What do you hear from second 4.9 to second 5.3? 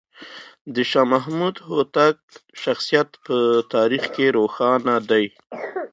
دی.